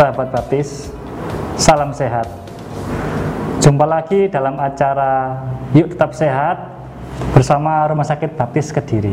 Sahabat 0.00 0.32
baptis, 0.32 0.88
salam 1.60 1.92
sehat. 1.92 2.24
Jumpa 3.60 3.84
lagi 3.84 4.32
dalam 4.32 4.56
acara 4.56 5.44
Yuk 5.76 5.92
Tetap 5.92 6.16
Sehat 6.16 6.56
bersama 7.36 7.84
Rumah 7.84 8.08
Sakit 8.08 8.32
Baptis 8.32 8.72
Kediri. 8.72 9.12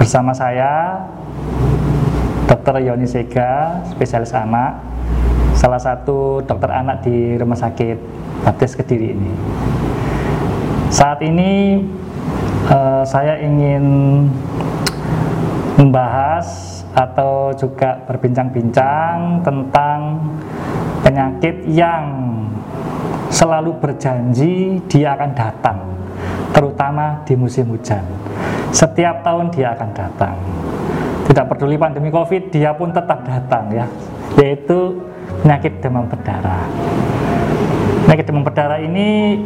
Bersama 0.00 0.32
saya, 0.32 1.04
Dr. 2.48 2.80
Yoni 2.80 3.04
Sega, 3.04 3.84
spesialis 3.92 4.32
anak, 4.32 4.80
salah 5.52 5.84
satu 5.84 6.40
dokter 6.48 6.72
anak 6.72 7.04
di 7.04 7.36
Rumah 7.36 7.60
Sakit 7.60 8.00
Baptis 8.40 8.72
Kediri 8.72 9.12
ini. 9.12 9.32
Saat 10.88 11.20
ini 11.20 11.84
uh, 12.72 13.04
saya 13.04 13.36
ingin 13.36 13.84
membahas 15.76 16.77
atau 16.98 17.54
juga 17.54 18.02
berbincang-bincang 18.10 19.46
tentang 19.46 20.18
penyakit 21.06 21.62
yang 21.70 22.26
selalu 23.30 23.78
berjanji 23.78 24.82
dia 24.90 25.14
akan 25.14 25.30
datang, 25.30 25.78
terutama 26.50 27.22
di 27.22 27.38
musim 27.38 27.70
hujan. 27.70 28.02
Setiap 28.74 29.22
tahun 29.22 29.54
dia 29.54 29.78
akan 29.78 29.90
datang. 29.94 30.36
Tidak 31.30 31.44
peduli 31.46 31.78
pandemi 31.78 32.10
Covid, 32.10 32.50
dia 32.50 32.74
pun 32.74 32.90
tetap 32.90 33.22
datang 33.22 33.70
ya, 33.70 33.86
yaitu 34.40 34.98
penyakit 35.44 35.78
demam 35.78 36.08
berdarah. 36.08 36.66
Penyakit 38.08 38.24
demam 38.26 38.42
berdarah 38.42 38.80
ini 38.80 39.38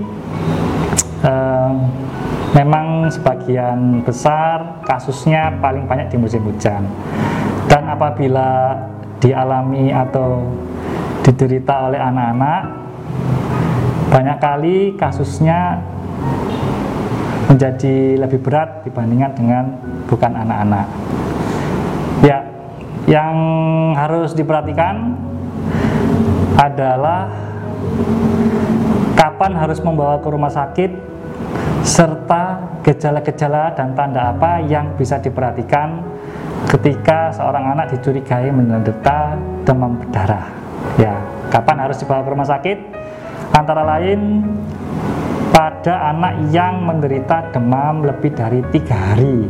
eh, 1.27 1.73
memang 2.55 3.11
sebagian 3.11 4.07
besar 4.07 4.85
kasusnya 4.87 5.59
paling 5.59 5.91
banyak 5.91 6.07
di 6.15 6.17
musim 6.23 6.47
hujan 6.47 6.87
dan 7.73 7.89
apabila 7.89 8.77
dialami 9.17 9.89
atau 9.89 10.45
diderita 11.25 11.89
oleh 11.89 11.97
anak-anak 11.97 12.63
banyak 14.13 14.39
kali 14.45 14.77
kasusnya 15.01 15.81
menjadi 17.49 18.21
lebih 18.21 18.45
berat 18.45 18.85
dibandingkan 18.85 19.33
dengan 19.33 19.65
bukan 20.05 20.37
anak-anak. 20.37 20.87
Ya 22.21 22.45
yang 23.09 23.37
harus 23.97 24.37
diperhatikan 24.37 25.17
adalah 26.61 27.33
kapan 29.17 29.57
harus 29.57 29.81
membawa 29.81 30.21
ke 30.21 30.29
rumah 30.29 30.53
sakit 30.53 30.93
serta 31.89 32.61
gejala-gejala 32.85 33.73
dan 33.73 33.97
tanda 33.97 34.29
apa 34.29 34.61
yang 34.61 34.93
bisa 35.01 35.17
diperhatikan 35.25 36.12
ketika 36.73 37.29
seorang 37.37 37.77
anak 37.77 37.93
dicurigai 37.93 38.49
menderita 38.49 39.37
demam 39.69 40.01
berdarah. 40.01 40.49
Ya, 40.97 41.21
kapan 41.53 41.85
harus 41.85 42.01
dibawa 42.01 42.25
ke 42.25 42.31
rumah 42.33 42.49
sakit? 42.49 42.79
Antara 43.53 43.85
lain 43.85 44.41
pada 45.53 46.17
anak 46.17 46.49
yang 46.49 46.81
menderita 46.81 47.53
demam 47.53 48.09
lebih 48.09 48.33
dari 48.33 48.65
tiga 48.73 49.13
hari. 49.13 49.45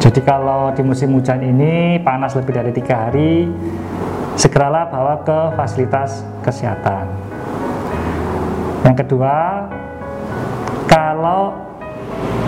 Jadi 0.00 0.20
kalau 0.24 0.72
di 0.72 0.80
musim 0.80 1.12
hujan 1.12 1.44
ini 1.44 2.00
panas 2.00 2.32
lebih 2.32 2.56
dari 2.56 2.72
tiga 2.72 3.04
hari, 3.08 3.44
segeralah 4.40 4.88
bawa 4.88 5.20
ke 5.20 5.38
fasilitas 5.60 6.24
kesehatan. 6.40 7.04
Yang 8.80 9.04
kedua, 9.04 9.68
kalau 10.88 11.52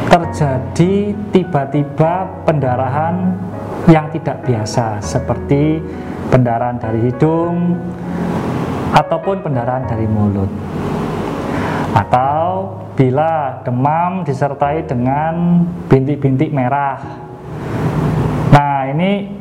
terjadi 0.09 1.13
tiba-tiba 1.29 2.25
pendarahan 2.49 3.37
yang 3.91 4.07
tidak 4.15 4.47
biasa 4.47 5.03
seperti 5.03 5.83
pendarahan 6.31 6.79
dari 6.79 7.11
hidung 7.11 7.75
ataupun 8.95 9.43
pendarahan 9.43 9.89
dari 9.89 10.07
mulut. 10.07 10.51
Atau 11.93 12.79
bila 12.95 13.61
demam 13.65 14.23
disertai 14.23 14.85
dengan 14.85 15.65
bintik-bintik 15.89 16.53
merah. 16.53 17.01
Nah 18.53 18.89
ini 18.93 19.33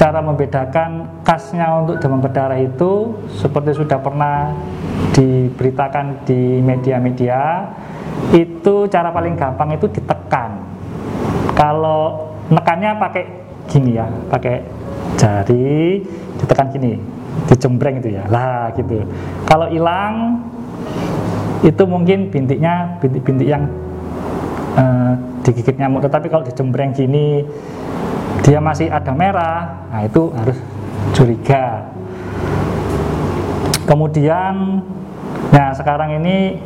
cara 0.00 0.24
membedakan 0.24 1.20
khasnya 1.20 1.84
untuk 1.84 2.00
demam 2.00 2.24
berdarah 2.24 2.56
itu 2.56 3.12
seperti 3.28 3.76
sudah 3.76 4.00
pernah 4.00 4.56
diberitakan 5.12 6.24
di 6.24 6.64
media-media 6.64 7.68
itu 8.32 8.88
cara 8.88 9.12
paling 9.12 9.36
gampang 9.36 9.76
itu 9.76 9.86
ditekan. 9.92 10.58
Kalau 11.54 12.34
nekannya 12.50 12.96
pakai 12.98 13.43
gini 13.74 13.98
ya 13.98 14.06
pakai 14.30 14.62
jari 15.18 15.98
ditekan 16.38 16.70
gini 16.70 16.94
dicembreng 17.50 17.98
itu 17.98 18.14
ya 18.14 18.24
lah 18.30 18.70
gitu. 18.78 19.02
Kalau 19.50 19.66
hilang 19.66 20.38
itu 21.66 21.82
mungkin 21.82 22.30
bintiknya 22.30 23.02
bintik-bintik 23.02 23.48
yang 23.50 23.66
uh, 24.78 25.18
digigit 25.42 25.74
nyamuk. 25.74 26.06
Tetapi 26.06 26.30
kalau 26.30 26.46
dicembreng 26.46 26.94
gini 26.94 27.42
dia 28.46 28.62
masih 28.62 28.92
ada 28.92 29.10
merah 29.10 29.88
nah 29.90 30.06
itu 30.06 30.30
harus 30.38 30.58
curiga. 31.18 31.90
Kemudian 33.90 34.80
nah 35.50 35.74
sekarang 35.74 36.22
ini 36.22 36.62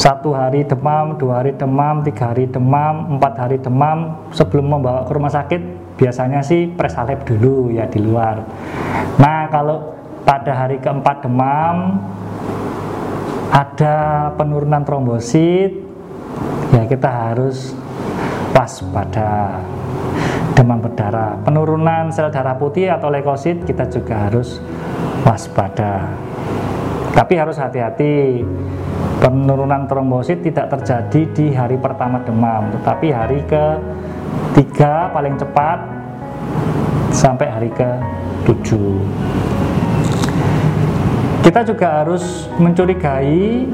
satu 0.00 0.32
hari 0.32 0.64
demam, 0.64 1.20
dua 1.20 1.44
hari 1.44 1.52
demam, 1.52 2.00
tiga 2.00 2.32
hari 2.32 2.48
demam, 2.48 3.20
empat 3.20 3.36
hari 3.36 3.60
demam. 3.60 4.16
Sebelum 4.32 4.80
membawa 4.80 5.04
ke 5.04 5.12
rumah 5.12 5.28
sakit 5.28 5.60
biasanya 6.00 6.40
sih 6.40 6.72
presalep 6.72 7.28
dulu 7.28 7.68
ya 7.68 7.84
di 7.84 8.00
luar. 8.00 8.40
Nah 9.20 9.52
kalau 9.52 9.92
pada 10.24 10.56
hari 10.56 10.80
keempat 10.80 11.20
demam 11.20 12.00
ada 13.52 13.96
penurunan 14.40 14.80
trombosit 14.88 15.76
ya 16.72 16.88
kita 16.88 17.08
harus 17.12 17.76
waspada. 18.56 19.60
Demam 20.56 20.80
berdarah. 20.80 21.44
Penurunan 21.44 22.08
sel 22.08 22.32
darah 22.32 22.56
putih 22.56 22.88
atau 22.88 23.12
leukosit 23.12 23.68
kita 23.68 23.84
juga 23.92 24.32
harus 24.32 24.64
waspada. 25.28 26.08
Tapi 27.12 27.36
harus 27.36 27.60
hati-hati 27.60 28.40
penurunan 29.20 29.84
trombosit 29.84 30.40
tidak 30.40 30.72
terjadi 30.72 31.20
di 31.36 31.46
hari 31.52 31.76
pertama 31.76 32.24
demam, 32.24 32.72
tetapi 32.72 33.12
hari 33.12 33.44
ke 33.44 33.64
tiga 34.56 35.12
paling 35.12 35.36
cepat 35.36 35.78
sampai 37.12 37.46
hari 37.52 37.70
ke 37.70 37.88
tujuh. 38.48 38.96
Kita 41.44 41.60
juga 41.64 42.04
harus 42.04 42.48
mencurigai 42.56 43.68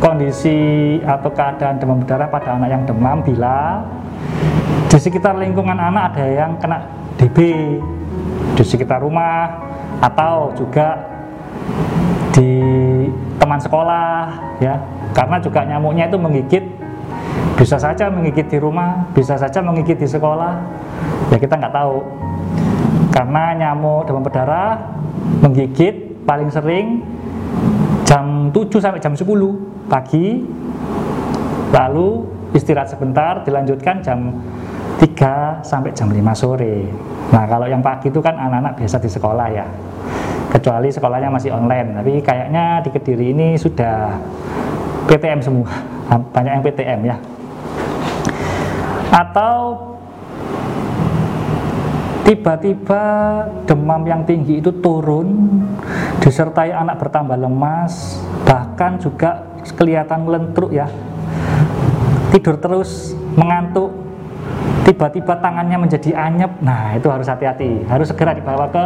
kondisi 0.00 0.96
atau 1.04 1.28
keadaan 1.28 1.76
demam 1.76 2.00
berdarah 2.00 2.28
pada 2.32 2.56
anak 2.56 2.68
yang 2.72 2.82
demam 2.88 3.20
bila 3.20 3.84
di 4.88 4.98
sekitar 4.98 5.36
lingkungan 5.36 5.76
anak 5.76 6.16
ada 6.16 6.24
yang 6.26 6.56
kena 6.56 6.82
DB 7.20 7.36
di 8.56 8.64
sekitar 8.64 9.04
rumah 9.04 9.60
atau 10.00 10.56
juga 10.56 10.98
di 12.32 12.50
teman 13.50 13.66
sekolah 13.66 14.30
ya. 14.62 14.78
Karena 15.10 15.42
juga 15.42 15.66
nyamuknya 15.66 16.06
itu 16.06 16.14
menggigit. 16.22 16.64
Bisa 17.58 17.74
saja 17.82 18.06
menggigit 18.06 18.46
di 18.46 18.62
rumah 18.62 19.10
bisa 19.10 19.34
saja 19.34 19.58
menggigit 19.58 19.98
di 19.98 20.06
sekolah. 20.06 20.54
Ya 21.34 21.36
kita 21.42 21.58
nggak 21.58 21.74
tahu. 21.74 21.98
Karena 23.10 23.58
nyamuk 23.58 24.06
demam 24.06 24.22
berdarah 24.22 24.78
menggigit 25.42 26.22
paling 26.22 26.46
sering 26.46 27.02
jam 28.06 28.54
7 28.54 28.70
sampai 28.78 29.02
jam 29.02 29.18
10 29.18 29.26
pagi. 29.90 30.46
Lalu 31.74 32.30
istirahat 32.54 32.94
sebentar 32.94 33.42
dilanjutkan 33.42 33.98
jam 33.98 34.30
3 35.02 35.66
sampai 35.66 35.90
jam 35.90 36.06
5 36.06 36.22
sore. 36.38 36.86
Nah 37.34 37.50
kalau 37.50 37.66
yang 37.66 37.82
pagi 37.82 38.14
itu 38.14 38.22
kan 38.22 38.38
anak-anak 38.38 38.78
biasa 38.78 39.02
di 39.02 39.10
sekolah 39.10 39.46
ya 39.50 39.66
kecuali 40.50 40.90
sekolahnya 40.90 41.30
masih 41.30 41.54
online. 41.54 42.02
Tapi 42.02 42.12
kayaknya 42.20 42.82
di 42.82 42.90
Kediri 42.90 43.26
ini 43.30 43.48
sudah 43.54 44.18
PTM 45.06 45.40
semua. 45.40 45.70
Banyak 46.34 46.52
yang 46.58 46.64
PTM 46.66 47.00
ya. 47.06 47.16
Atau 49.10 49.90
tiba-tiba 52.26 53.02
demam 53.66 54.06
yang 54.06 54.22
tinggi 54.22 54.62
itu 54.62 54.70
turun 54.78 55.50
disertai 56.22 56.70
anak 56.70 57.02
bertambah 57.02 57.34
lemas 57.34 58.22
bahkan 58.46 59.02
juga 59.02 59.50
kelihatan 59.74 60.30
lentruk 60.30 60.70
ya. 60.70 60.86
Tidur 62.30 62.54
terus 62.62 63.18
mengantuk 63.34 63.90
tiba-tiba 64.86 65.38
tangannya 65.42 65.78
menjadi 65.78 66.14
anyep. 66.14 66.50
Nah 66.62 66.94
itu 66.94 67.10
harus 67.10 67.26
hati-hati. 67.26 67.86
Harus 67.90 68.10
segera 68.10 68.34
dibawa 68.34 68.70
ke 68.70 68.84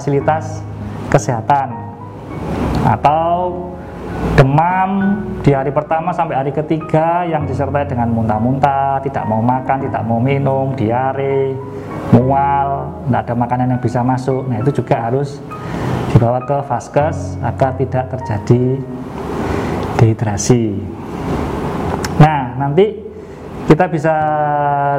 fasilitas 0.00 0.64
kesehatan 1.12 1.76
atau 2.88 3.68
demam 4.32 5.20
di 5.44 5.52
hari 5.52 5.68
pertama 5.68 6.16
sampai 6.16 6.40
hari 6.40 6.52
ketiga 6.56 7.28
yang 7.28 7.44
disertai 7.44 7.84
dengan 7.84 8.08
muntah-muntah, 8.08 9.04
tidak 9.04 9.28
mau 9.28 9.44
makan, 9.44 9.84
tidak 9.84 10.00
mau 10.08 10.16
minum, 10.16 10.72
diare, 10.72 11.52
mual, 12.16 12.88
tidak 13.04 13.20
ada 13.28 13.34
makanan 13.36 13.66
yang 13.76 13.80
bisa 13.84 14.00
masuk. 14.00 14.48
Nah 14.48 14.64
itu 14.64 14.80
juga 14.80 15.04
harus 15.04 15.36
dibawa 16.16 16.40
ke 16.48 16.56
vaskes 16.64 17.36
agar 17.44 17.76
tidak 17.76 18.04
terjadi 18.16 18.64
dehidrasi. 20.00 20.80
Nah 22.16 22.56
nanti 22.56 22.96
kita 23.68 23.84
bisa 23.92 24.16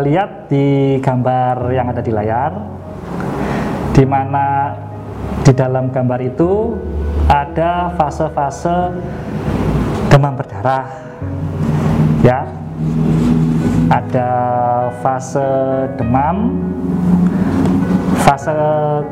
lihat 0.06 0.45
di 0.45 0.98
gambar 1.01 1.74
yang 1.74 1.89
ada 1.89 2.06
di 2.06 2.13
layar, 2.13 2.53
di 3.92 4.06
mana 4.06 4.60
di 5.41 5.51
dalam 5.57 5.89
gambar 5.89 6.21
itu 6.21 6.77
ada 7.25 7.93
fase-fase 7.97 8.93
demam 10.11 10.38
berdarah 10.38 10.88
ya. 12.21 12.45
Ada 13.91 14.31
fase 15.03 15.49
demam 15.99 16.55
fase 18.23 18.55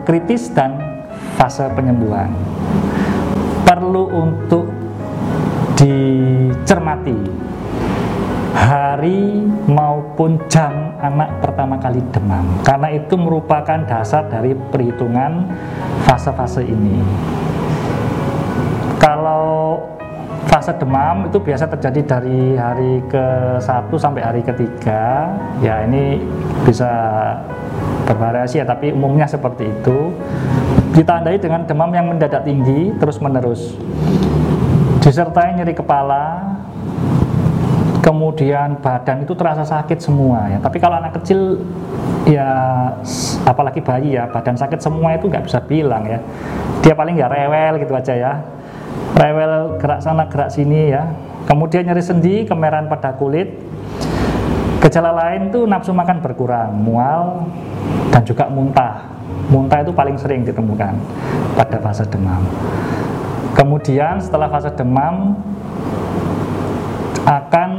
kritis 0.07 0.47
dan 0.55 0.79
fase 1.35 1.67
penyembuhan. 1.75 2.31
Perlu 3.67 4.07
untuk 4.07 4.71
dicermati 5.75 7.48
hari 8.59 9.39
maupun 9.71 10.35
jam 10.51 10.91
anak 10.99 11.39
pertama 11.39 11.79
kali 11.79 12.03
demam. 12.11 12.43
Karena 12.67 12.91
itu 12.91 13.15
merupakan 13.15 13.79
dasar 13.87 14.27
dari 14.27 14.51
perhitungan 14.51 15.47
fase-fase 16.03 16.67
ini. 16.67 16.99
Kalau 18.99 19.79
fase 20.51 20.75
demam 20.75 21.31
itu 21.31 21.39
biasa 21.39 21.71
terjadi 21.71 22.19
dari 22.19 22.59
hari 22.59 22.99
ke-1 23.07 23.87
sampai 23.95 24.21
hari 24.27 24.41
ketiga. 24.43 25.31
Ya 25.63 25.87
ini 25.87 26.19
bisa 26.67 26.91
bervariasi 28.11 28.59
ya 28.59 28.67
tapi 28.67 28.91
umumnya 28.91 29.23
seperti 29.23 29.71
itu. 29.71 30.11
Ditandai 30.99 31.39
dengan 31.39 31.63
demam 31.63 31.95
yang 31.95 32.11
mendadak 32.11 32.43
tinggi 32.43 32.91
terus 32.99 33.23
menerus 33.23 33.71
disertai 34.99 35.55
nyeri 35.55 35.71
kepala 35.71 36.43
kemudian 38.09 38.81
badan 38.81 39.21
itu 39.21 39.37
terasa 39.37 39.61
sakit 39.61 40.01
semua 40.01 40.49
ya. 40.49 40.57
Tapi 40.57 40.81
kalau 40.81 40.97
anak 40.97 41.21
kecil 41.21 41.61
ya 42.25 42.49
apalagi 43.45 43.85
bayi 43.85 44.17
ya 44.17 44.25
badan 44.25 44.57
sakit 44.57 44.81
semua 44.81 45.13
itu 45.13 45.29
nggak 45.29 45.45
bisa 45.45 45.61
bilang 45.61 46.09
ya. 46.09 46.17
Dia 46.81 46.97
paling 46.97 47.13
nggak 47.13 47.29
rewel 47.29 47.73
gitu 47.85 47.93
aja 47.93 48.13
ya. 48.17 48.33
Rewel 49.13 49.77
gerak 49.77 50.01
sana 50.01 50.25
gerak 50.25 50.49
sini 50.49 50.89
ya. 50.89 51.05
Kemudian 51.45 51.85
nyeri 51.85 52.01
sendi 52.01 52.49
kemerahan 52.49 52.89
pada 52.89 53.13
kulit. 53.13 53.53
Gejala 54.81 55.13
lain 55.13 55.53
tuh 55.53 55.69
nafsu 55.69 55.93
makan 55.93 56.17
berkurang 56.25 56.73
mual 56.73 57.45
dan 58.09 58.25
juga 58.25 58.49
muntah. 58.49 59.05
Muntah 59.53 59.85
itu 59.85 59.93
paling 59.93 60.17
sering 60.17 60.41
ditemukan 60.49 60.97
pada 61.53 61.77
fase 61.77 62.09
demam. 62.09 62.41
Kemudian 63.53 64.17
setelah 64.17 64.49
fase 64.49 64.73
demam 64.73 65.37
akan 67.29 67.69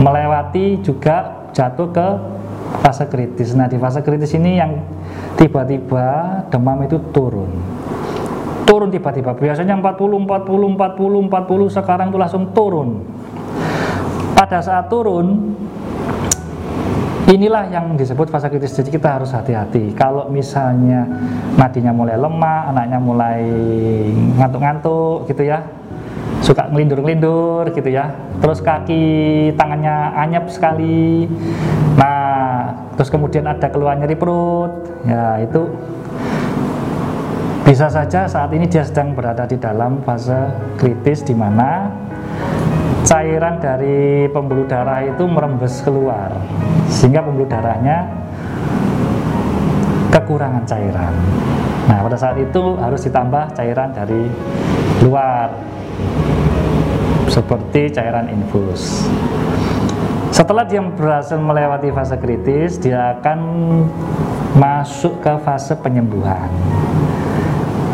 melewati 0.00 0.80
juga 0.80 1.46
jatuh 1.52 1.88
ke 1.92 2.08
fase 2.80 3.04
kritis. 3.06 3.52
Nah 3.52 3.68
di 3.68 3.76
fase 3.76 4.00
kritis 4.00 4.32
ini 4.34 4.56
yang 4.56 4.80
tiba-tiba 5.36 6.40
demam 6.48 6.80
itu 6.82 6.96
turun. 7.12 7.50
Turun 8.64 8.88
tiba-tiba. 8.88 9.36
Biasanya 9.36 9.76
40 9.78 10.26
40 10.26 10.78
40 10.78 11.28
40 11.28 11.76
sekarang 11.76 12.06
itu 12.10 12.18
langsung 12.18 12.50
turun. 12.56 13.04
Pada 14.32 14.64
saat 14.64 14.88
turun 14.88 15.52
inilah 17.28 17.68
yang 17.68 17.98
disebut 17.98 18.30
fase 18.32 18.48
kritis. 18.48 18.72
Jadi 18.78 18.94
kita 18.94 19.20
harus 19.20 19.34
hati-hati. 19.34 19.92
Kalau 19.92 20.30
misalnya 20.32 21.04
nadinya 21.58 21.92
mulai 21.92 22.16
lemah 22.16 22.72
anaknya 22.72 22.98
mulai 23.02 23.42
ngantuk-ngantuk 24.38 25.28
gitu 25.28 25.44
ya 25.50 25.79
suka 26.40 26.68
ngelindur-ngelindur 26.72 27.70
gitu 27.76 27.88
ya. 27.92 28.12
Terus 28.40 28.64
kaki 28.64 29.04
tangannya 29.54 29.96
anyep 30.16 30.48
sekali. 30.48 31.28
Nah 31.96 32.72
terus 32.96 33.12
kemudian 33.12 33.46
ada 33.46 33.68
keluar 33.68 33.96
nyeri 33.96 34.16
perut. 34.16 34.72
Ya 35.04 35.40
itu 35.40 35.68
bisa 37.64 37.86
saja 37.86 38.26
saat 38.26 38.50
ini 38.50 38.66
dia 38.66 38.82
sedang 38.82 39.14
berada 39.14 39.46
di 39.46 39.54
dalam 39.54 40.02
fase 40.02 40.50
kritis 40.74 41.22
di 41.22 41.36
mana 41.38 41.86
cairan 43.06 43.62
dari 43.62 44.26
pembuluh 44.28 44.66
darah 44.66 45.06
itu 45.06 45.22
merembes 45.24 45.78
keluar 45.80 46.34
sehingga 46.90 47.22
pembuluh 47.22 47.46
darahnya 47.46 48.10
kekurangan 50.10 50.66
cairan. 50.66 51.14
Nah, 51.86 52.06
pada 52.06 52.18
saat 52.18 52.36
itu 52.38 52.74
harus 52.78 53.02
ditambah 53.06 53.54
cairan 53.54 53.90
dari 53.94 54.26
luar 55.02 55.50
seperti 57.30 57.94
cairan 57.94 58.26
infus. 58.26 59.06
Setelah 60.34 60.66
dia 60.66 60.82
berhasil 60.82 61.38
melewati 61.38 61.94
fase 61.94 62.18
kritis, 62.18 62.78
dia 62.82 63.14
akan 63.18 63.38
masuk 64.58 65.22
ke 65.22 65.32
fase 65.46 65.78
penyembuhan. 65.78 66.50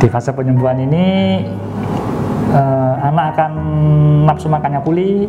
Di 0.00 0.08
fase 0.08 0.32
penyembuhan 0.32 0.80
ini 0.80 1.06
eh, 2.52 2.94
anak 3.04 3.36
akan 3.36 3.52
nafsu 4.24 4.48
makannya 4.48 4.80
pulih, 4.80 5.28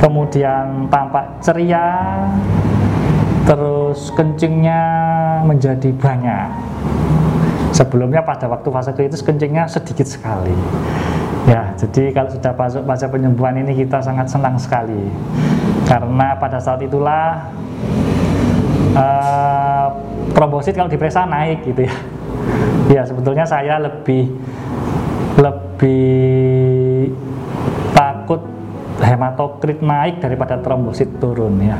kemudian 0.00 0.88
tampak 0.92 1.40
ceria, 1.40 2.20
terus 3.44 4.12
kencingnya 4.16 4.82
menjadi 5.44 5.92
banyak. 5.96 6.48
Sebelumnya 7.70 8.26
pada 8.26 8.50
waktu 8.50 8.68
fase 8.68 8.90
kritis 8.92 9.22
kencingnya 9.22 9.70
sedikit 9.70 10.06
sekali. 10.06 10.54
Ya, 11.48 11.72
jadi 11.78 12.12
kalau 12.12 12.30
sudah 12.30 12.52
masuk 12.52 12.82
fase 12.84 13.06
penyembuhan 13.08 13.56
ini 13.62 13.72
kita 13.72 14.02
sangat 14.02 14.28
senang 14.28 14.58
sekali. 14.60 15.08
Karena 15.86 16.36
pada 16.36 16.58
saat 16.60 16.82
itulah 16.82 17.50
uh, 18.94 19.86
trombosit 20.34 20.76
kalau 20.76 20.90
diperiksa 20.90 21.26
naik 21.26 21.64
gitu 21.66 21.86
ya. 21.86 21.94
Ya 22.90 23.02
sebetulnya 23.06 23.46
saya 23.46 23.78
lebih 23.78 24.30
lebih 25.38 27.10
takut 27.94 28.42
hematokrit 29.00 29.80
naik 29.80 30.18
daripada 30.18 30.58
trombosit 30.58 31.08
turun 31.22 31.62
ya. 31.62 31.78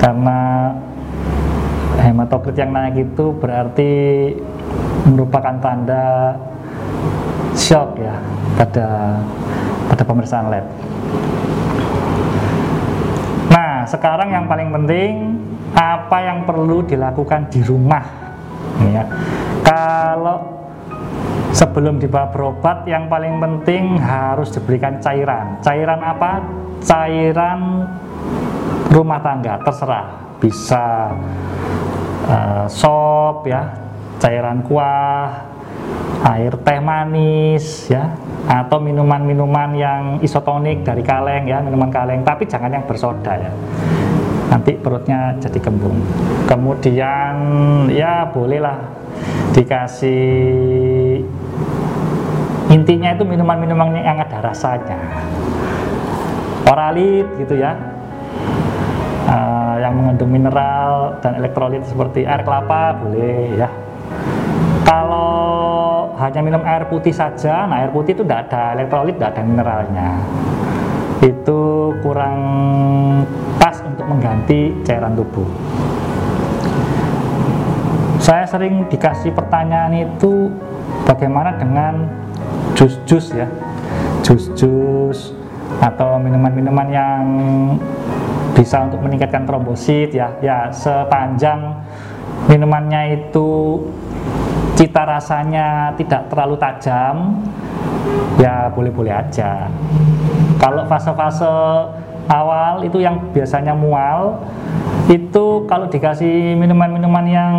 Karena 0.00 0.72
hematokrit 2.00 2.56
yang 2.56 2.72
naik 2.72 3.12
itu 3.12 3.32
berarti 3.36 3.92
merupakan 5.04 5.54
tanda 5.60 6.34
shock 7.56 8.00
ya 8.00 8.16
pada 8.56 9.20
pada 9.88 10.02
pemeriksaan 10.02 10.48
lab. 10.48 10.66
Nah, 13.52 13.88
sekarang 13.88 14.32
yang 14.32 14.44
paling 14.44 14.68
penting 14.72 15.12
apa 15.72 16.18
yang 16.24 16.38
perlu 16.44 16.84
dilakukan 16.84 17.48
di 17.48 17.60
rumah? 17.64 18.04
Ya. 18.92 19.04
Kalau 19.64 20.56
sebelum 21.56 21.96
dibawa 21.96 22.28
berobat 22.28 22.84
yang 22.84 23.08
paling 23.08 23.40
penting 23.40 23.96
harus 23.96 24.52
diberikan 24.52 25.00
cairan. 25.00 25.56
Cairan 25.64 26.00
apa? 26.04 26.44
Cairan 26.84 27.88
rumah 28.92 29.20
tangga 29.24 29.56
terserah. 29.64 30.06
Bisa 30.36 31.16
uh, 32.28 32.66
sop 32.68 33.48
ya 33.48 33.85
cairan 34.20 34.64
kuah 34.64 35.56
air 36.26 36.52
teh 36.58 36.80
manis 36.82 37.86
ya 37.86 38.16
atau 38.46 38.78
minuman-minuman 38.78 39.70
yang 39.74 40.02
isotonik 40.22 40.86
dari 40.86 41.02
kaleng 41.02 41.50
ya 41.50 41.58
minuman 41.62 41.90
kaleng 41.90 42.22
tapi 42.22 42.46
jangan 42.46 42.70
yang 42.70 42.84
bersoda 42.86 43.34
ya. 43.34 43.50
Nanti 44.46 44.78
perutnya 44.78 45.34
jadi 45.42 45.58
kembung. 45.58 45.98
Kemudian 46.46 47.34
ya 47.90 48.30
bolehlah 48.30 48.78
dikasih 49.50 51.18
intinya 52.70 53.10
itu 53.14 53.24
minuman-minuman 53.26 53.98
yang 53.98 54.22
ada 54.22 54.38
rasanya. 54.38 54.98
Oralit 56.70 57.26
gitu 57.42 57.58
ya. 57.58 57.74
Uh, 59.26 59.74
yang 59.82 59.90
mengandung 59.98 60.30
mineral 60.30 61.18
dan 61.18 61.42
elektrolit 61.42 61.82
seperti 61.82 62.22
air 62.22 62.46
kelapa 62.46 62.94
boleh 62.94 63.58
ya 63.58 63.66
kalau 64.86 65.36
hanya 66.16 66.40
minum 66.40 66.62
air 66.64 66.88
putih 66.88 67.12
saja 67.12 67.66
nah 67.68 67.82
air 67.82 67.90
putih 67.92 68.16
itu 68.16 68.22
tidak 68.24 68.48
ada 68.48 68.78
elektrolit 68.78 69.14
tidak 69.18 69.36
ada 69.36 69.42
mineralnya. 69.42 70.10
Itu 71.20 71.90
kurang 72.04 72.38
pas 73.56 73.80
untuk 73.82 74.04
mengganti 74.06 74.72
cairan 74.84 75.16
tubuh. 75.16 75.48
Saya 78.20 78.42
sering 78.48 78.86
dikasih 78.90 79.30
pertanyaan 79.32 79.92
itu 79.92 80.50
bagaimana 81.06 81.54
dengan 81.56 82.10
jus-jus 82.74 83.32
ya, 83.32 83.46
jus-jus 84.26 85.30
atau 85.78 86.18
minuman-minuman 86.18 86.88
yang 86.90 87.22
bisa 88.56 88.82
untuk 88.88 89.04
meningkatkan 89.04 89.46
trombosit 89.46 90.10
ya? 90.10 90.32
Ya 90.42 90.72
sepanjang 90.74 91.80
minumannya 92.44 93.16
itu 93.16 93.80
cita 94.76 95.08
rasanya 95.08 95.96
tidak 95.96 96.28
terlalu 96.28 96.60
tajam 96.60 97.40
ya 98.36 98.68
boleh-boleh 98.72 99.12
aja. 99.12 99.72
Kalau 100.60 100.84
fase-fase 100.88 101.52
awal 102.28 102.84
itu 102.84 103.00
yang 103.00 103.32
biasanya 103.32 103.72
mual 103.72 104.40
itu 105.06 105.64
kalau 105.70 105.86
dikasih 105.86 106.58
minuman-minuman 106.58 107.24
yang 107.24 107.54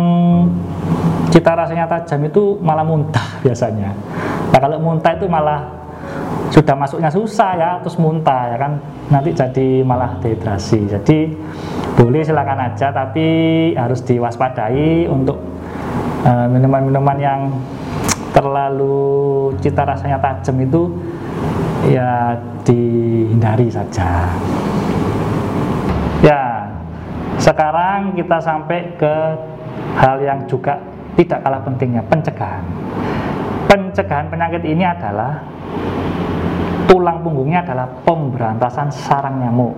cita 1.32 1.56
rasanya 1.56 1.88
tajam 1.88 2.24
itu 2.26 2.58
malah 2.62 2.86
muntah 2.86 3.26
biasanya. 3.44 3.94
Nah 4.50 4.58
kalau 4.58 4.78
muntah 4.80 5.14
itu 5.14 5.26
malah 5.26 5.77
sudah 6.48 6.74
masuknya 6.74 7.10
susah 7.12 7.50
ya 7.56 7.70
terus 7.84 8.00
muntah 8.00 8.52
ya 8.52 8.56
kan. 8.56 8.72
Nanti 9.08 9.30
jadi 9.36 9.82
malah 9.84 10.16
dehidrasi. 10.20 10.88
Jadi 10.88 11.32
boleh 11.98 12.22
silakan 12.22 12.72
aja 12.72 12.94
tapi 12.94 13.26
harus 13.74 14.00
diwaspadai 14.06 15.10
untuk 15.10 15.58
Eh, 16.18 16.46
minuman-minuman 16.50 17.14
uh, 17.14 17.22
yang 17.22 17.40
terlalu 18.34 19.48
cita 19.62 19.86
rasanya 19.86 20.18
tajam 20.18 20.58
itu 20.58 20.90
ya 21.86 22.34
dihindari 22.66 23.70
saja. 23.70 24.26
Ya 26.18 26.66
sekarang 27.38 28.18
kita 28.18 28.34
sampai 28.42 28.98
ke 28.98 29.14
hal 29.94 30.18
yang 30.18 30.42
juga 30.50 30.82
tidak 31.14 31.38
kalah 31.38 31.62
pentingnya 31.62 32.02
pencegahan. 32.10 32.66
Pencegahan 33.70 34.26
penyakit 34.26 34.62
ini 34.66 34.82
adalah 34.82 35.38
tulang 36.88 37.20
punggungnya 37.20 37.62
adalah 37.62 37.86
pemberantasan 38.02 38.88
sarang 38.88 39.44
nyamuk 39.44 39.76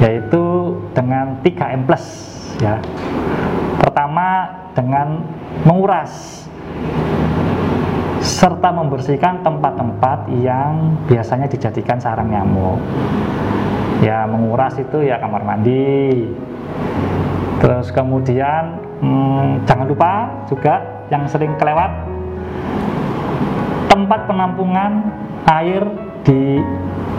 yaitu 0.00 0.74
dengan 0.96 1.38
3M 1.44 1.84
plus 1.86 2.04
ya 2.58 2.80
pertama 3.78 4.48
dengan 4.72 5.20
menguras 5.68 6.42
serta 8.22 8.70
membersihkan 8.70 9.42
tempat-tempat 9.42 10.30
yang 10.38 10.94
biasanya 11.10 11.50
dijadikan 11.50 11.98
sarang 11.98 12.30
nyamuk. 12.30 12.78
Ya, 14.02 14.26
menguras 14.30 14.78
itu 14.78 15.02
ya 15.02 15.18
kamar 15.18 15.42
mandi. 15.42 16.26
Terus 17.58 17.90
kemudian 17.90 18.78
hmm, 19.02 19.66
jangan 19.66 19.86
lupa 19.86 20.12
juga 20.46 21.06
yang 21.10 21.26
sering 21.30 21.54
kelewat 21.58 21.90
tempat 23.92 24.24
penampungan 24.24 25.04
air 25.52 25.84
di 26.24 26.64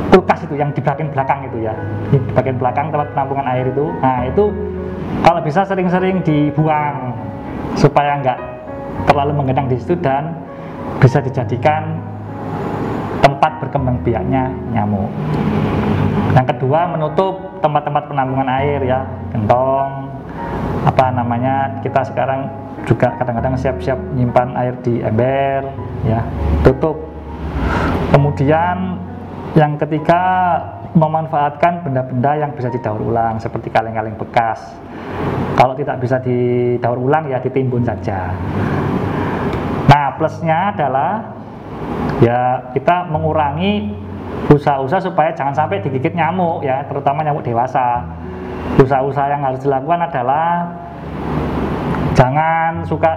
kulkas 0.09 0.41
itu 0.49 0.57
yang 0.57 0.73
di 0.73 0.81
bagian 0.81 1.13
belakang 1.13 1.45
itu 1.45 1.69
ya. 1.69 1.73
Di 2.09 2.17
bagian 2.33 2.57
belakang 2.57 2.89
tempat 2.89 3.13
penampungan 3.13 3.45
air 3.45 3.69
itu. 3.69 3.93
Nah 4.01 4.25
itu 4.25 4.49
kalau 5.21 5.39
bisa 5.45 5.61
sering-sering 5.69 6.25
dibuang 6.25 7.13
supaya 7.77 8.17
nggak 8.25 8.39
terlalu 9.05 9.37
mengenang 9.37 9.69
di 9.69 9.77
situ 9.77 9.93
dan 10.01 10.33
bisa 10.97 11.21
dijadikan 11.21 12.01
tempat 13.21 13.61
berkembang 13.61 14.01
biaknya 14.01 14.49
nyamuk. 14.73 15.13
Yang 16.33 16.57
kedua 16.57 16.89
menutup 16.89 17.61
tempat-tempat 17.61 18.09
penampungan 18.09 18.49
air 18.49 18.81
ya, 18.81 19.05
gentong, 19.29 20.09
apa 20.89 21.13
namanya 21.13 21.77
kita 21.85 22.01
sekarang 22.09 22.49
juga 22.83 23.15
kadang-kadang 23.15 23.55
siap-siap 23.55 23.99
nyimpan 24.17 24.57
air 24.59 24.75
di 24.83 24.99
ember 24.99 25.67
ya, 26.03 26.21
tutup. 26.65 26.99
Kemudian 28.13 28.99
yang 29.53 29.77
ketiga 29.77 30.21
memanfaatkan 30.93 31.81
benda-benda 31.85 32.37
yang 32.37 32.51
bisa 32.53 32.69
didaur 32.69 33.01
ulang 33.01 33.41
seperti 33.41 33.73
kaleng-kaleng 33.73 34.13
bekas 34.13 34.61
kalau 35.57 35.73
tidak 35.73 35.97
bisa 36.01 36.21
didaur 36.21 36.97
ulang 37.01 37.29
ya 37.29 37.41
ditimbun 37.41 37.81
saja. 37.85 38.33
Nah, 39.89 40.17
plusnya 40.17 40.73
adalah 40.73 41.33
ya 42.21 42.71
kita 42.73 43.09
mengurangi 43.09 43.93
usaha-usaha 44.49 45.09
supaya 45.09 45.33
jangan 45.33 45.53
sampai 45.53 45.81
digigit 45.81 46.13
nyamuk 46.13 46.65
ya, 46.65 46.85
terutama 46.85 47.25
nyamuk 47.25 47.45
dewasa. 47.45 48.05
Usaha-usaha 48.81 49.29
yang 49.29 49.41
harus 49.45 49.61
dilakukan 49.61 50.09
adalah 50.09 50.65
jangan 52.13 52.85
suka 52.85 53.11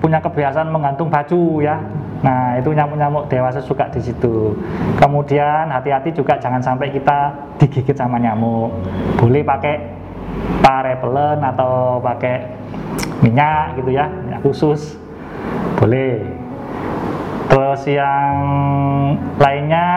punya 0.00 0.18
kebiasaan 0.22 0.70
menggantung 0.70 1.10
baju 1.12 1.62
ya. 1.62 1.76
Nah, 2.20 2.60
itu 2.60 2.68
nyamuk-nyamuk 2.76 3.32
dewasa 3.32 3.64
suka 3.64 3.88
di 3.88 4.00
situ. 4.04 4.52
Kemudian 5.00 5.72
hati-hati 5.72 6.12
juga 6.12 6.36
jangan 6.36 6.60
sampai 6.60 6.92
kita 6.92 7.32
digigit 7.56 7.96
sama 7.96 8.20
nyamuk. 8.20 8.68
Boleh 9.16 9.40
pakai 9.40 10.00
repelen 10.82 11.38
atau 11.42 11.98
pakai 12.00 12.46
minyak 13.20 13.76
gitu 13.78 13.90
ya 13.94 14.08
minyak 14.08 14.40
khusus 14.40 14.96
boleh 15.76 16.24
terus 17.50 17.82
yang 17.88 18.34
lainnya 19.36 19.88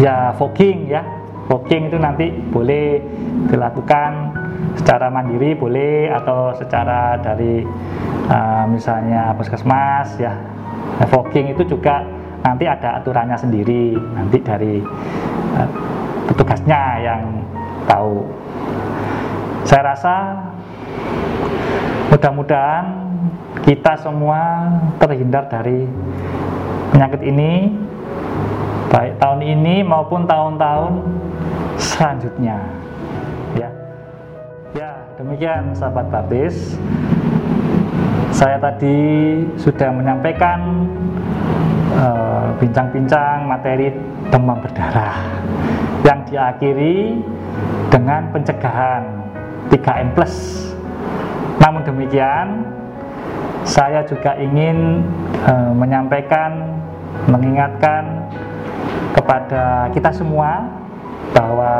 ya 0.00 0.34
fogging 0.36 0.90
ya 0.90 1.02
fogging 1.48 1.88
itu 1.88 1.96
nanti 2.00 2.26
boleh 2.50 3.00
dilakukan 3.48 4.12
secara 4.76 5.12
mandiri 5.12 5.54
boleh 5.54 6.10
atau 6.10 6.52
secara 6.56 7.20
dari 7.20 7.64
uh, 8.28 8.64
misalnya 8.68 9.32
puskesmas 9.36 10.16
ya. 10.18 10.34
Fogging 11.10 11.50
itu 11.50 11.66
juga 11.66 12.06
nanti 12.44 12.68
ada 12.68 13.00
aturannya 13.00 13.34
sendiri 13.34 13.96
nanti 14.14 14.38
dari 14.38 14.74
uh, 15.56 15.68
petugasnya 16.28 16.82
yang 17.02 17.22
tahu. 17.88 18.24
Saya 19.64 19.96
rasa 19.96 20.14
mudah-mudahan 22.12 22.84
kita 23.64 23.96
semua 23.96 24.70
terhindar 25.00 25.48
dari 25.48 25.88
penyakit 26.92 27.20
ini 27.24 27.72
baik 28.92 29.18
tahun 29.18 29.40
ini 29.42 29.82
maupun 29.82 30.28
tahun-tahun 30.28 30.92
selanjutnya. 31.80 32.60
ya 32.60 32.60
ya 32.62 32.93
demikian 35.14 35.70
sahabat 35.74 36.10
baptis 36.10 36.74
saya 38.34 38.58
tadi 38.58 38.98
sudah 39.54 39.94
menyampaikan 39.94 40.90
eh, 41.94 42.46
bincang-bincang 42.58 43.46
uh, 43.46 43.48
materi 43.54 43.94
demam 44.34 44.58
berdarah 44.58 45.14
yang 46.02 46.20
diakhiri 46.26 47.22
dengan 47.94 48.26
pencegahan 48.34 49.06
3M 49.70 50.12
plus. 50.18 50.66
Namun 51.62 51.86
demikian, 51.86 52.66
saya 53.64 54.04
juga 54.04 54.36
ingin 54.36 55.00
e, 55.46 55.52
menyampaikan, 55.72 56.76
mengingatkan 57.30 58.28
kepada 59.16 59.88
kita 59.96 60.10
semua 60.12 60.68
bahwa 61.32 61.72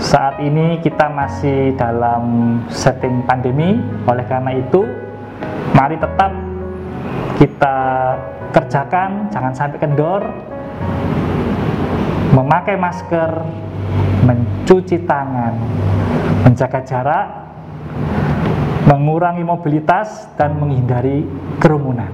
saat 0.00 0.40
ini 0.40 0.80
kita 0.80 1.12
masih 1.12 1.76
dalam 1.76 2.56
setting 2.72 3.20
pandemi. 3.28 3.76
Oleh 4.08 4.24
karena 4.24 4.56
itu, 4.56 4.80
mari 5.76 6.00
tetap 6.00 6.32
kita 7.36 7.76
kerjakan, 8.50 9.28
jangan 9.28 9.52
sampai 9.52 9.78
kendor, 9.78 10.24
memakai 12.32 12.80
masker, 12.80 13.44
mencuci 14.24 15.04
tangan, 15.04 15.54
menjaga 16.48 16.80
jarak, 16.82 17.26
mengurangi 18.88 19.44
mobilitas, 19.44 20.32
dan 20.40 20.56
menghindari 20.56 21.28
kerumunan. 21.60 22.10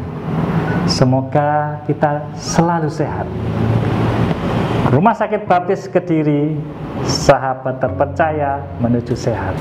Semoga 0.87 1.83
kita 1.87 2.35
selalu 2.35 2.91
sehat. 2.91 3.27
Rumah 4.87 5.19
Sakit 5.19 5.51
Baptis 5.51 5.91
Kediri, 5.91 6.55
sahabat 7.03 7.83
terpercaya 7.83 8.63
menuju 8.79 9.19
sehat. 9.19 9.59